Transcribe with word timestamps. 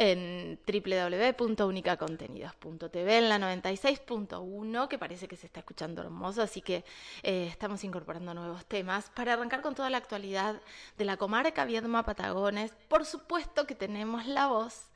en 0.00 0.58
www.unicacontenidos.tv 0.66 3.18
en 3.18 3.28
la 3.28 3.38
96.1, 3.38 4.88
que 4.88 4.98
parece 4.98 5.28
que 5.28 5.36
se 5.36 5.46
está 5.46 5.60
escuchando 5.60 6.00
hermoso, 6.00 6.40
así 6.40 6.62
que 6.62 6.86
eh, 7.22 7.48
estamos 7.50 7.84
incorporando 7.84 8.32
nuevos 8.32 8.64
temas 8.64 9.10
para 9.10 9.34
arrancar 9.34 9.60
con 9.60 9.74
toda 9.74 9.90
la 9.90 9.98
actualidad 9.98 10.62
de 10.96 11.04
la 11.04 11.18
comarca 11.18 11.66
Viedma 11.66 12.02
Patagones. 12.02 12.72
Por 12.88 13.04
supuesto 13.04 13.66
que 13.66 13.74
tenemos 13.74 14.26
la 14.26 14.46
voz 14.46 14.86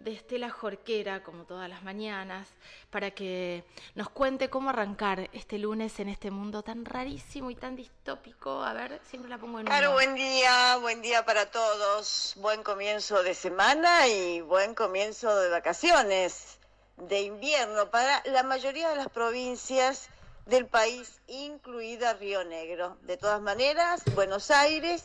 de 0.00 0.12
Estela 0.12 0.50
Jorquera, 0.50 1.22
como 1.22 1.44
todas 1.44 1.68
las 1.68 1.82
mañanas, 1.82 2.48
para 2.90 3.10
que 3.12 3.64
nos 3.94 4.10
cuente 4.10 4.50
cómo 4.50 4.70
arrancar 4.70 5.30
este 5.32 5.58
lunes 5.58 5.98
en 6.00 6.08
este 6.08 6.30
mundo 6.30 6.62
tan 6.62 6.84
rarísimo 6.84 7.50
y 7.50 7.54
tan 7.54 7.76
distópico. 7.76 8.62
A 8.62 8.72
ver, 8.72 9.00
siempre 9.08 9.30
la 9.30 9.38
pongo 9.38 9.60
en 9.60 9.66
Claro, 9.66 9.92
buen 9.92 10.14
día, 10.14 10.76
buen 10.80 11.00
día 11.02 11.24
para 11.24 11.50
todos. 11.50 12.34
Buen 12.36 12.62
comienzo 12.62 13.22
de 13.22 13.34
semana 13.34 14.06
y 14.08 14.40
buen 14.40 14.74
comienzo 14.74 15.34
de 15.36 15.48
vacaciones 15.48 16.58
de 16.96 17.22
invierno 17.22 17.90
para 17.90 18.22
la 18.26 18.42
mayoría 18.42 18.90
de 18.90 18.96
las 18.96 19.08
provincias 19.08 20.08
del 20.46 20.66
país, 20.66 21.20
incluida 21.26 22.12
Río 22.14 22.44
Negro. 22.44 22.98
De 23.02 23.16
todas 23.16 23.40
maneras, 23.40 24.02
Buenos 24.14 24.50
Aires 24.50 25.02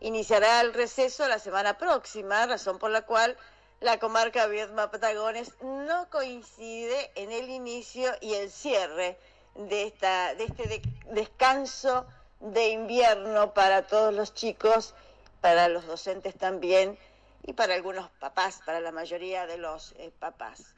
iniciará 0.00 0.60
el 0.60 0.74
receso 0.74 1.26
la 1.26 1.38
semana 1.38 1.78
próxima, 1.78 2.46
razón 2.46 2.78
por 2.78 2.90
la 2.90 3.02
cual 3.02 3.36
la 3.80 3.98
comarca 3.98 4.46
Viedma 4.46 4.90
Patagones 4.90 5.52
no 5.60 6.08
coincide 6.08 7.10
en 7.16 7.32
el 7.32 7.50
inicio 7.50 8.10
y 8.20 8.34
el 8.34 8.50
cierre 8.50 9.18
de, 9.54 9.84
esta, 9.84 10.34
de 10.34 10.44
este 10.44 10.82
descanso 11.10 12.06
de 12.40 12.68
invierno 12.68 13.52
para 13.52 13.86
todos 13.86 14.14
los 14.14 14.34
chicos, 14.34 14.94
para 15.40 15.68
los 15.68 15.86
docentes 15.86 16.34
también 16.36 16.98
y 17.42 17.52
para 17.52 17.74
algunos 17.74 18.08
papás, 18.20 18.60
para 18.64 18.80
la 18.80 18.90
mayoría 18.90 19.46
de 19.46 19.58
los 19.58 19.92
eh, 19.98 20.10
papás. 20.18 20.74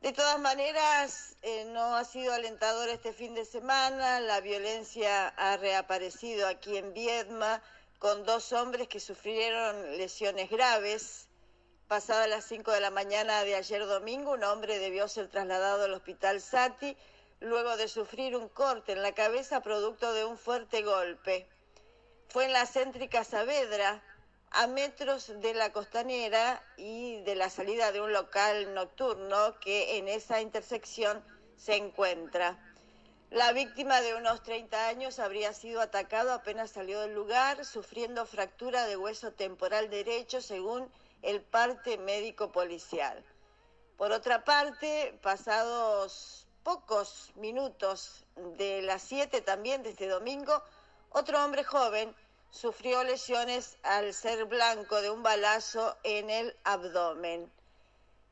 De 0.00 0.12
todas 0.12 0.40
maneras, 0.40 1.36
eh, 1.42 1.64
no 1.66 1.96
ha 1.96 2.04
sido 2.04 2.32
alentador 2.32 2.88
este 2.88 3.12
fin 3.12 3.34
de 3.34 3.44
semana, 3.44 4.20
la 4.20 4.40
violencia 4.40 5.28
ha 5.28 5.56
reaparecido 5.58 6.48
aquí 6.48 6.76
en 6.76 6.92
Viedma 6.92 7.62
con 7.98 8.24
dos 8.24 8.52
hombres 8.52 8.88
que 8.88 8.98
sufrieron 8.98 9.96
lesiones 9.96 10.50
graves 10.50 11.28
Pasada 11.92 12.26
las 12.26 12.46
5 12.46 12.70
de 12.70 12.80
la 12.80 12.90
mañana 12.90 13.44
de 13.44 13.54
ayer 13.54 13.84
domingo, 13.84 14.32
un 14.32 14.44
hombre 14.44 14.78
debió 14.78 15.08
ser 15.08 15.28
trasladado 15.28 15.84
al 15.84 15.92
hospital 15.92 16.40
Sati 16.40 16.96
luego 17.40 17.76
de 17.76 17.86
sufrir 17.86 18.34
un 18.34 18.48
corte 18.48 18.92
en 18.92 19.02
la 19.02 19.12
cabeza 19.12 19.60
producto 19.60 20.14
de 20.14 20.24
un 20.24 20.38
fuerte 20.38 20.80
golpe. 20.80 21.46
Fue 22.28 22.46
en 22.46 22.54
la 22.54 22.64
céntrica 22.64 23.24
Saavedra, 23.24 24.02
a 24.52 24.66
metros 24.68 25.38
de 25.42 25.52
la 25.52 25.70
costanera 25.70 26.62
y 26.78 27.20
de 27.24 27.34
la 27.34 27.50
salida 27.50 27.92
de 27.92 28.00
un 28.00 28.14
local 28.14 28.72
nocturno 28.72 29.60
que 29.60 29.98
en 29.98 30.08
esa 30.08 30.40
intersección 30.40 31.22
se 31.58 31.76
encuentra. 31.76 32.58
La 33.28 33.52
víctima 33.52 34.00
de 34.00 34.14
unos 34.14 34.42
30 34.42 34.88
años 34.88 35.18
habría 35.18 35.52
sido 35.52 35.82
atacado 35.82 36.32
apenas 36.32 36.70
salió 36.70 37.00
del 37.00 37.12
lugar, 37.12 37.66
sufriendo 37.66 38.24
fractura 38.24 38.86
de 38.86 38.96
hueso 38.96 39.32
temporal 39.32 39.90
derecho, 39.90 40.40
según 40.40 40.90
el 41.22 41.40
parte 41.40 41.98
médico 41.98 42.52
policial. 42.52 43.24
Por 43.96 44.12
otra 44.12 44.44
parte, 44.44 45.18
pasados 45.22 46.46
pocos 46.62 47.32
minutos 47.36 48.24
de 48.56 48.82
las 48.82 49.02
7 49.02 49.40
también 49.40 49.82
de 49.82 49.90
este 49.90 50.08
domingo, 50.08 50.62
otro 51.10 51.44
hombre 51.44 51.64
joven 51.64 52.14
sufrió 52.50 53.02
lesiones 53.04 53.78
al 53.82 54.12
ser 54.12 54.44
blanco 54.44 55.00
de 55.00 55.10
un 55.10 55.22
balazo 55.22 55.96
en 56.02 56.30
el 56.30 56.56
abdomen. 56.64 57.50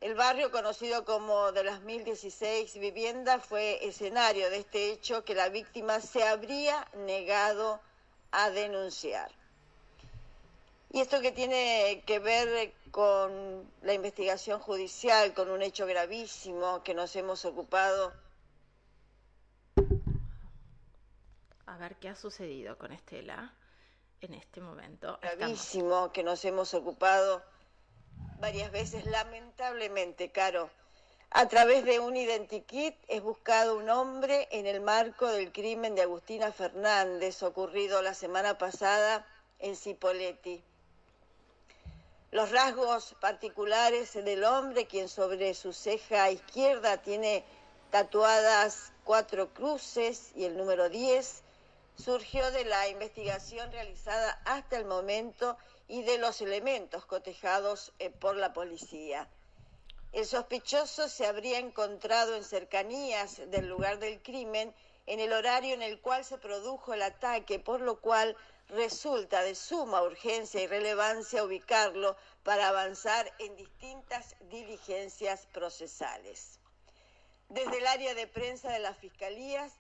El 0.00 0.14
barrio 0.14 0.50
conocido 0.50 1.04
como 1.04 1.52
de 1.52 1.64
las 1.64 1.82
1016 1.82 2.78
viviendas 2.78 3.44
fue 3.44 3.86
escenario 3.86 4.48
de 4.50 4.58
este 4.58 4.92
hecho 4.92 5.24
que 5.24 5.34
la 5.34 5.48
víctima 5.50 6.00
se 6.00 6.22
habría 6.26 6.88
negado 6.94 7.80
a 8.30 8.50
denunciar. 8.50 9.30
Y 10.92 11.00
esto 11.00 11.20
que 11.20 11.30
tiene 11.30 12.02
que 12.04 12.18
ver 12.18 12.74
con 12.90 13.70
la 13.82 13.92
investigación 13.92 14.58
judicial, 14.58 15.32
con 15.34 15.48
un 15.48 15.62
hecho 15.62 15.86
gravísimo 15.86 16.82
que 16.82 16.94
nos 16.94 17.14
hemos 17.14 17.44
ocupado. 17.44 18.12
A 21.66 21.76
ver 21.76 21.94
qué 21.96 22.08
ha 22.08 22.16
sucedido 22.16 22.76
con 22.76 22.90
Estela 22.90 23.54
en 24.20 24.34
este 24.34 24.60
momento. 24.60 25.16
Gravísimo 25.22 26.10
que 26.10 26.24
nos 26.24 26.44
hemos 26.44 26.74
ocupado 26.74 27.44
varias 28.40 28.72
veces, 28.72 29.06
lamentablemente, 29.06 30.32
Caro. 30.32 30.70
A 31.30 31.46
través 31.46 31.84
de 31.84 32.00
un 32.00 32.16
identikit 32.16 32.96
es 33.06 33.22
buscado 33.22 33.76
un 33.76 33.88
hombre 33.88 34.48
en 34.50 34.66
el 34.66 34.80
marco 34.80 35.28
del 35.28 35.52
crimen 35.52 35.94
de 35.94 36.02
Agustina 36.02 36.50
Fernández 36.50 37.44
ocurrido 37.44 38.02
la 38.02 38.14
semana 38.14 38.58
pasada 38.58 39.24
en 39.60 39.76
Cipoletti 39.76 40.64
los 42.30 42.50
rasgos 42.50 43.16
particulares 43.20 44.14
del 44.14 44.44
hombre, 44.44 44.86
quien 44.86 45.08
sobre 45.08 45.52
su 45.54 45.72
ceja 45.72 46.30
izquierda 46.30 46.98
tiene 46.98 47.44
tatuadas 47.90 48.92
cuatro 49.02 49.52
cruces 49.52 50.30
y 50.36 50.44
el 50.44 50.56
número 50.56 50.88
10, 50.88 51.42
surgió 51.96 52.50
de 52.52 52.64
la 52.64 52.88
investigación 52.88 53.72
realizada 53.72 54.40
hasta 54.44 54.76
el 54.76 54.84
momento 54.84 55.56
y 55.88 56.02
de 56.02 56.18
los 56.18 56.40
elementos 56.40 57.04
cotejados 57.04 57.92
eh, 57.98 58.10
por 58.10 58.36
la 58.36 58.52
policía. 58.52 59.28
El 60.12 60.24
sospechoso 60.24 61.08
se 61.08 61.26
habría 61.26 61.58
encontrado 61.58 62.36
en 62.36 62.44
cercanías 62.44 63.40
del 63.50 63.68
lugar 63.68 63.98
del 63.98 64.22
crimen 64.22 64.72
en 65.06 65.18
el 65.18 65.32
horario 65.32 65.74
en 65.74 65.82
el 65.82 66.00
cual 66.00 66.24
se 66.24 66.38
produjo 66.38 66.94
el 66.94 67.02
ataque, 67.02 67.58
por 67.58 67.80
lo 67.80 68.00
cual 68.00 68.36
resulta 68.70 69.42
de 69.42 69.54
suma 69.54 70.02
urgencia 70.02 70.62
y 70.62 70.66
relevancia 70.66 71.44
ubicarlo 71.44 72.16
para 72.42 72.68
avanzar 72.68 73.32
en 73.38 73.56
distintas 73.56 74.36
diligencias 74.50 75.46
procesales. 75.52 76.58
Desde 77.48 77.78
el 77.78 77.86
área 77.86 78.14
de 78.14 78.26
prensa 78.26 78.70
de 78.70 78.78
las 78.78 78.96
fiscalías 78.98 79.72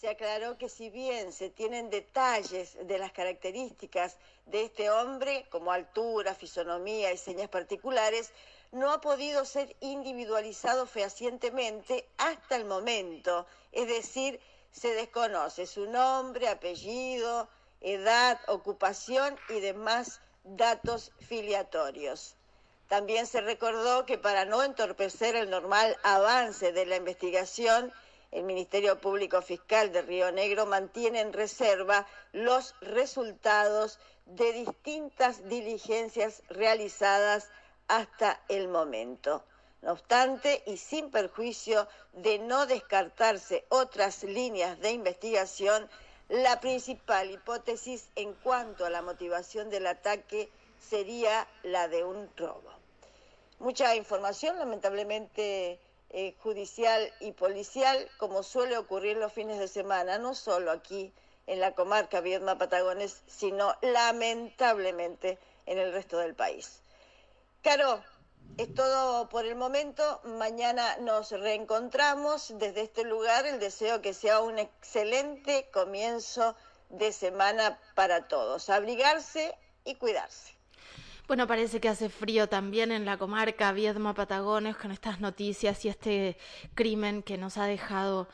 se 0.00 0.08
aclaró 0.08 0.56
que 0.56 0.68
si 0.68 0.90
bien 0.90 1.32
se 1.32 1.50
tienen 1.50 1.90
detalles 1.90 2.76
de 2.86 2.98
las 2.98 3.12
características 3.12 4.16
de 4.46 4.64
este 4.64 4.90
hombre, 4.90 5.46
como 5.50 5.72
altura, 5.72 6.34
fisonomía 6.34 7.12
y 7.12 7.18
señas 7.18 7.48
particulares, 7.48 8.30
no 8.70 8.92
ha 8.92 9.00
podido 9.00 9.44
ser 9.44 9.74
individualizado 9.80 10.86
fehacientemente 10.86 12.08
hasta 12.16 12.56
el 12.56 12.64
momento, 12.64 13.46
es 13.72 13.88
decir, 13.88 14.40
se 14.70 14.94
desconoce 14.94 15.66
su 15.66 15.86
nombre, 15.86 16.48
apellido, 16.48 17.48
edad, 17.80 18.40
ocupación 18.46 19.36
y 19.48 19.60
demás 19.60 20.20
datos 20.44 21.12
filiatorios. 21.20 22.36
También 22.88 23.26
se 23.26 23.40
recordó 23.40 24.06
que 24.06 24.16
para 24.16 24.46
no 24.46 24.62
entorpecer 24.62 25.36
el 25.36 25.50
normal 25.50 25.96
avance 26.02 26.72
de 26.72 26.86
la 26.86 26.96
investigación, 26.96 27.92
el 28.30 28.44
Ministerio 28.44 29.00
Público 29.00 29.42
Fiscal 29.42 29.92
de 29.92 30.02
Río 30.02 30.32
Negro 30.32 30.66
mantiene 30.66 31.20
en 31.20 31.32
reserva 31.32 32.06
los 32.32 32.74
resultados 32.80 33.98
de 34.26 34.52
distintas 34.52 35.48
diligencias 35.48 36.42
realizadas 36.48 37.48
hasta 37.88 38.40
el 38.48 38.68
momento. 38.68 39.44
No 39.80 39.92
obstante, 39.92 40.62
y 40.66 40.76
sin 40.76 41.10
perjuicio 41.10 41.88
de 42.12 42.38
no 42.38 42.66
descartarse 42.66 43.64
otras 43.68 44.24
líneas 44.24 44.78
de 44.80 44.90
investigación, 44.90 45.88
la 46.28 46.60
principal 46.60 47.30
hipótesis 47.30 48.08
en 48.14 48.34
cuanto 48.34 48.84
a 48.84 48.90
la 48.90 49.02
motivación 49.02 49.70
del 49.70 49.86
ataque 49.86 50.50
sería 50.78 51.46
la 51.62 51.88
de 51.88 52.04
un 52.04 52.28
robo. 52.36 52.70
Mucha 53.58 53.96
información, 53.96 54.58
lamentablemente, 54.58 55.80
eh, 56.10 56.34
judicial 56.40 57.12
y 57.20 57.32
policial, 57.32 58.08
como 58.18 58.42
suele 58.42 58.78
ocurrir 58.78 59.16
los 59.16 59.32
fines 59.32 59.58
de 59.58 59.68
semana, 59.68 60.18
no 60.18 60.34
solo 60.34 60.70
aquí 60.70 61.12
en 61.46 61.60
la 61.60 61.74
comarca 61.74 62.20
Viedma 62.20 62.58
Patagones, 62.58 63.22
sino 63.26 63.74
lamentablemente 63.80 65.38
en 65.66 65.78
el 65.78 65.92
resto 65.92 66.18
del 66.18 66.34
país. 66.34 66.82
Caro, 67.62 68.02
es 68.56 68.74
todo 68.74 69.28
por 69.28 69.46
el 69.46 69.54
momento. 69.54 70.20
Mañana 70.24 70.96
nos 70.98 71.30
reencontramos 71.30 72.54
desde 72.58 72.82
este 72.82 73.04
lugar. 73.04 73.46
El 73.46 73.60
deseo 73.60 74.00
que 74.02 74.14
sea 74.14 74.40
un 74.40 74.58
excelente 74.58 75.68
comienzo 75.72 76.56
de 76.90 77.12
semana 77.12 77.78
para 77.94 78.28
todos. 78.28 78.70
Abrigarse 78.70 79.54
y 79.84 79.94
cuidarse. 79.94 80.58
Bueno, 81.26 81.46
parece 81.46 81.78
que 81.78 81.90
hace 81.90 82.08
frío 82.08 82.48
también 82.48 82.90
en 82.90 83.04
la 83.04 83.18
comarca 83.18 83.72
Viedma 83.72 84.14
Patagones 84.14 84.76
con 84.76 84.92
estas 84.92 85.20
noticias 85.20 85.84
y 85.84 85.90
este 85.90 86.38
crimen 86.74 87.22
que 87.22 87.36
nos 87.36 87.58
ha 87.58 87.66
dejado 87.66 88.28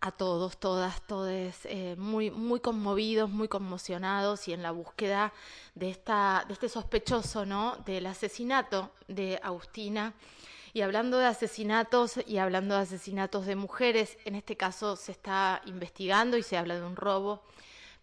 a 0.00 0.12
todos, 0.12 0.58
todas, 0.58 1.04
todos 1.06 1.54
eh, 1.64 1.96
muy, 1.98 2.30
muy 2.30 2.60
conmovidos, 2.60 3.28
muy 3.28 3.48
conmocionados 3.48 4.46
y 4.46 4.52
en 4.52 4.62
la 4.62 4.70
búsqueda 4.70 5.32
de, 5.74 5.90
esta, 5.90 6.44
de 6.46 6.54
este 6.54 6.68
sospechoso, 6.68 7.44
¿no? 7.44 7.76
Del 7.84 8.06
asesinato 8.06 8.92
de 9.08 9.40
Agustina. 9.42 10.14
Y 10.72 10.82
hablando 10.82 11.18
de 11.18 11.26
asesinatos 11.26 12.20
y 12.26 12.38
hablando 12.38 12.76
de 12.76 12.82
asesinatos 12.82 13.46
de 13.46 13.56
mujeres, 13.56 14.18
en 14.24 14.36
este 14.36 14.56
caso 14.56 14.94
se 14.94 15.12
está 15.12 15.62
investigando 15.66 16.36
y 16.36 16.42
se 16.42 16.56
habla 16.56 16.76
de 16.76 16.84
un 16.84 16.94
robo, 16.94 17.42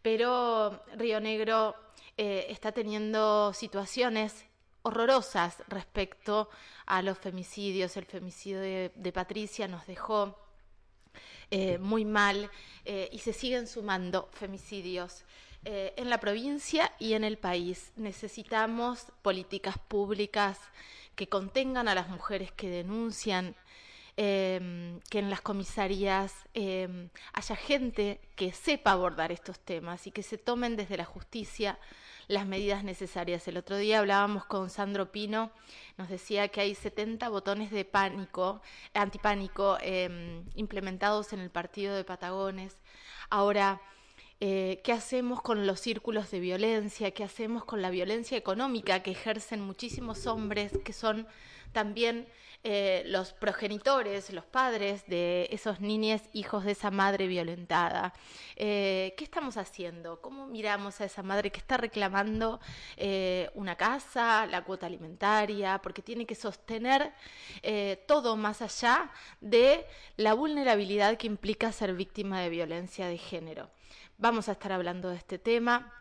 pero 0.02 0.84
Río 0.98 1.22
Negro 1.22 1.76
eh, 2.18 2.48
está 2.50 2.74
teniendo 2.74 3.54
situaciones 3.54 4.46
horrorosas 4.82 5.64
respecto 5.70 6.50
a 6.86 7.02
los 7.02 7.18
femicidios. 7.18 7.96
El 7.96 8.06
femicidio 8.06 8.60
de 8.60 9.12
Patricia 9.14 9.68
nos 9.68 9.88
dejó 9.88 10.45
eh, 11.52 11.78
muy 11.78 12.06
mal 12.06 12.50
eh, 12.86 13.10
y 13.12 13.20
se 13.20 13.34
siguen 13.34 13.68
sumando 13.68 14.30
femicidios. 14.34 15.24
Eh, 15.68 15.96
en 15.98 16.12
la 16.12 16.20
provincia 16.20 16.92
y 17.00 17.14
en 17.14 17.24
el 17.24 17.40
país. 17.40 17.92
Necesitamos 17.96 19.08
políticas 19.24 19.80
públicas 19.80 20.60
que 21.16 21.28
contengan 21.28 21.88
a 21.88 21.96
las 21.96 22.08
mujeres 22.08 22.52
que 22.52 22.70
denuncian, 22.70 23.56
que 24.16 25.20
en 25.20 25.30
las 25.30 25.42
comisarías 25.42 26.34
haya 27.34 27.56
gente 27.56 28.22
que 28.36 28.54
sepa 28.54 28.92
abordar 28.92 29.32
estos 29.32 29.60
temas 29.60 30.08
y 30.08 30.12
que 30.12 30.24
se 30.24 30.38
tomen 30.38 30.76
desde 30.76 30.98
la 30.98 31.06
justicia 31.06 31.78
las 32.28 32.46
medidas 32.46 32.84
necesarias. 32.84 33.48
El 33.48 33.58
otro 33.58 33.78
día 33.78 34.00
hablábamos 34.00 34.46
con 34.46 34.70
Sandro 34.70 35.12
Pino, 35.12 35.52
nos 35.98 36.10
decía 36.10 36.48
que 36.48 36.62
hay 36.62 36.76
70 36.76 37.30
botones 37.30 37.72
de 37.72 37.86
pánico, 37.86 38.62
antipánico 38.94 39.78
em, 39.82 40.44
implementados 40.56 41.34
en 41.34 41.40
el 41.40 41.50
partido 41.50 41.96
de 41.96 42.04
Patagones. 42.04 42.78
Ahora, 43.30 43.82
eh, 44.42 44.82
qué 44.84 44.92
hacemos 44.92 45.42
con 45.42 45.66
los 45.66 45.80
círculos 45.80 46.30
de 46.30 46.42
violencia, 46.42 47.12
qué 47.12 47.24
hacemos 47.24 47.64
con 47.64 47.82
la 47.82 47.90
violencia 47.90 48.38
económica 48.38 49.02
que 49.02 49.12
ejercen 49.12 49.62
muchísimos 49.62 50.28
hombres 50.28 50.74
que 50.84 50.92
son 50.92 51.26
también 51.72 52.28
eh, 52.66 53.04
los 53.06 53.32
progenitores, 53.32 54.34
los 54.34 54.44
padres 54.44 55.06
de 55.08 55.48
esos 55.52 55.80
niños, 55.80 56.22
hijos 56.34 56.66
de 56.66 56.74
esa 56.74 56.92
madre 56.92 57.28
violentada. 57.28 58.14
Eh, 58.58 59.14
¿Qué 59.18 59.24
estamos 59.24 59.56
haciendo? 59.56 60.20
¿Cómo 60.20 60.48
miramos 60.48 61.00
a 61.00 61.06
esa 61.06 61.24
madre 61.24 61.50
que 61.50 61.60
está 61.60 61.78
reclamando 61.78 62.60
una 63.54 63.76
casa, 63.76 64.48
la 64.48 64.64
cuota 64.66 64.86
alimentaria, 64.86 65.80
porque 65.82 66.02
tiene 66.02 66.26
que 66.26 66.36
sostener 66.36 67.14
todo 68.06 68.36
más 68.36 68.62
allá 68.62 69.12
de 69.40 69.86
la 70.18 70.34
vulnerabilidad 70.34 71.18
que 71.18 71.28
implica 71.28 71.72
ser 71.72 71.94
víctima 71.94 72.42
de 72.42 72.50
violencia 72.50 73.08
de 73.08 73.18
género? 73.18 73.70
Vamos 74.18 74.50
a 74.50 74.54
estar 74.54 74.72
hablando 74.72 75.10
de 75.10 75.18
este 75.18 75.38
tema 75.40 75.92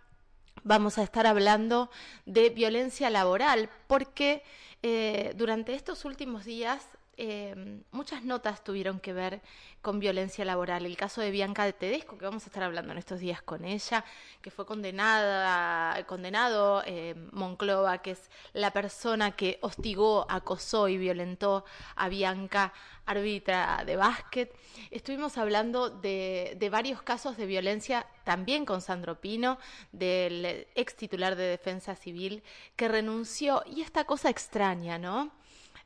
vamos 0.62 0.99
a 0.99 1.02
estar 1.02 1.26
hablando 1.26 1.90
de 2.26 2.50
violencia 2.50 3.11
laboral, 3.11 3.70
porque 3.87 4.43
eh, 4.82 5.32
durante 5.37 5.75
estos 5.75 6.05
últimos 6.05 6.44
días 6.44 6.87
eh, 7.16 7.82
muchas 7.90 8.25
notas 8.25 8.64
tuvieron 8.64 9.00
que 9.00 9.12
ver 9.12 9.40
con 9.82 10.00
violencia 10.00 10.44
laboral. 10.44 10.87
El 10.87 10.96
caso 10.96 11.20
de 11.20 11.31
Bianca 11.31 11.64
de 11.64 11.72
Tedesco, 11.72 12.19
que 12.19 12.25
vamos 12.25 12.44
a 12.44 12.46
estar 12.46 12.62
hablando 12.62 12.93
en 12.93 12.99
estos 12.99 13.20
días 13.20 13.43
con 13.43 13.64
ella, 13.64 14.05
que 14.40 14.50
fue 14.50 14.66
condenada, 14.66 16.05
condenado 16.06 16.82
eh, 16.87 17.14
Monclova, 17.32 17.99
que 17.99 18.12
es 18.12 18.31
la 18.52 18.72
persona 18.72 19.32
que 19.32 19.58
hostigó, 19.62 20.26
acosó 20.28 20.88
y 20.88 20.96
violentó 20.96 21.64
a 21.96 22.08
Bianca, 22.08 22.72
árbitra 23.06 23.84
de 23.84 23.96
básquet. 23.96 24.55
Estuvimos 24.90 25.37
hablando 25.37 25.90
de, 25.90 26.56
de 26.58 26.70
varios 26.70 27.02
casos 27.02 27.37
de 27.37 27.46
violencia 27.46 28.06
también 28.25 28.64
con 28.64 28.81
Sandro 28.81 29.20
Pino, 29.20 29.58
del 29.93 30.66
ex 30.75 30.96
titular 30.96 31.37
de 31.37 31.44
Defensa 31.44 31.94
Civil, 31.94 32.43
que 32.76 32.88
renunció. 32.88 33.62
Y 33.66 33.82
esta 33.82 34.05
cosa 34.05 34.31
extraña, 34.31 34.99
¿no? 34.99 35.31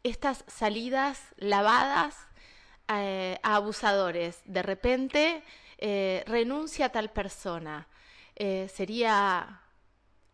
Estas 0.08 0.44
salidas 0.46 1.20
lavadas 1.37 2.16
eh, 2.88 3.38
a 3.43 3.56
abusadores. 3.56 4.40
De 4.44 4.62
repente 4.62 5.43
eh, 5.78 6.25
renuncia 6.26 6.87
a 6.87 6.88
tal 6.88 7.10
persona. 7.10 7.87
Eh, 8.37 8.69
sería 8.72 9.62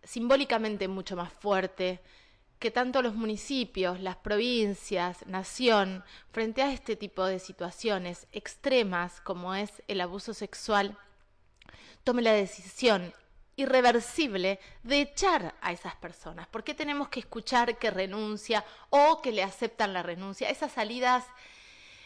simbólicamente 0.03 0.89
mucho 0.89 1.17
más 1.17 1.33
fuerte 1.33 2.01
que 2.59 2.71
tanto 2.71 3.03
los 3.03 3.15
municipios, 3.15 4.01
las 4.01 4.17
provincias, 4.17 5.27
nación, 5.27 6.05
frente 6.31 6.63
a 6.63 6.73
este 6.73 6.97
tipo 6.97 7.25
de 7.27 7.39
situaciones 7.39 8.27
extremas 8.33 9.21
como 9.21 9.55
es 9.55 9.83
el 9.89 10.01
abuso 10.01 10.33
sexual, 10.33 10.97
tome 12.05 12.23
la 12.23 12.33
decisión 12.33 13.13
irreversible 13.57 14.59
de 14.83 15.01
echar 15.01 15.55
a 15.61 15.73
esas 15.73 15.95
personas. 15.97 16.47
¿Por 16.49 16.65
qué 16.65 16.75
tenemos 16.75 17.09
que 17.09 17.21
escuchar 17.21 17.79
que 17.79 17.91
renuncia 17.91 18.65
o 18.91 19.21
que 19.23 19.33
le 19.33 19.43
aceptan 19.43 19.93
la 19.93 20.03
renuncia? 20.03 20.51
Esas 20.51 20.73
salidas 20.73 21.25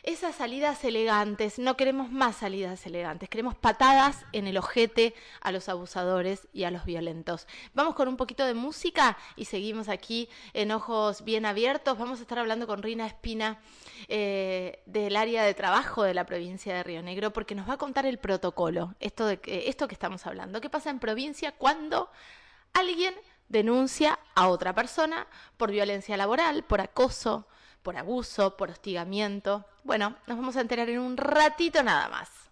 esas 0.02 0.36
salidas 0.36 0.84
elegantes, 0.84 1.58
no 1.58 1.76
queremos 1.76 2.10
más 2.10 2.36
salidas 2.36 2.86
elegantes, 2.86 3.28
queremos 3.28 3.54
patadas 3.54 4.24
en 4.32 4.46
el 4.46 4.56
ojete 4.56 5.14
a 5.40 5.52
los 5.52 5.68
abusadores 5.68 6.48
y 6.52 6.64
a 6.64 6.70
los 6.70 6.84
violentos. 6.84 7.46
Vamos 7.74 7.94
con 7.94 8.08
un 8.08 8.16
poquito 8.16 8.46
de 8.46 8.54
música 8.54 9.18
y 9.36 9.46
seguimos 9.46 9.88
aquí 9.88 10.28
en 10.54 10.70
ojos 10.70 11.24
bien 11.24 11.46
abiertos. 11.46 11.98
Vamos 11.98 12.20
a 12.20 12.22
estar 12.22 12.38
hablando 12.38 12.66
con 12.66 12.82
Rina 12.82 13.06
Espina 13.06 13.58
eh, 14.08 14.82
del 14.86 15.16
área 15.16 15.42
de 15.42 15.54
trabajo 15.54 16.02
de 16.02 16.14
la 16.14 16.26
provincia 16.26 16.74
de 16.74 16.82
Río 16.82 17.02
Negro 17.02 17.32
porque 17.32 17.54
nos 17.54 17.68
va 17.68 17.74
a 17.74 17.78
contar 17.78 18.06
el 18.06 18.18
protocolo, 18.18 18.94
esto, 19.00 19.26
de, 19.26 19.40
esto 19.66 19.88
que 19.88 19.94
estamos 19.94 20.26
hablando. 20.26 20.60
¿Qué 20.60 20.70
pasa 20.70 20.90
en 20.90 21.00
provincia 21.00 21.52
cuando 21.52 22.10
alguien 22.72 23.14
denuncia 23.48 24.18
a 24.34 24.48
otra 24.48 24.74
persona 24.74 25.26
por 25.56 25.70
violencia 25.70 26.16
laboral, 26.16 26.64
por 26.64 26.80
acoso? 26.80 27.46
Por 27.82 27.96
abuso, 27.96 28.56
por 28.56 28.70
hostigamiento. 28.70 29.64
Bueno, 29.84 30.16
nos 30.26 30.36
vamos 30.36 30.56
a 30.56 30.60
enterar 30.60 30.88
en 30.88 30.98
un 30.98 31.16
ratito 31.16 31.82
nada 31.82 32.08
más. 32.08 32.47